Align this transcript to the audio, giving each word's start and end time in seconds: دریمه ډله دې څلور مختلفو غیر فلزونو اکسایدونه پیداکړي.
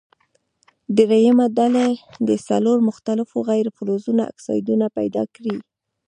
دریمه 0.97 1.45
ډله 1.57 1.85
دې 2.27 2.35
څلور 2.47 2.77
مختلفو 2.89 3.37
غیر 3.49 3.65
فلزونو 3.77 4.21
اکسایدونه 4.31 4.85
پیداکړي. 4.97 5.55